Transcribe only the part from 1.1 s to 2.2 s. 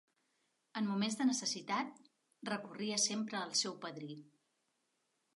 de necessitat,